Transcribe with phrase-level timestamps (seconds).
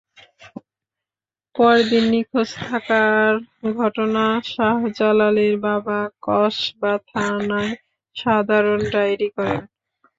[1.55, 3.31] পরদিন নিখোঁজ থাকার
[3.75, 7.73] ঘটনায় শাহজালালের বাবা কসবা থানায়
[8.15, 9.61] সাধারণ ডায়েরি করেন।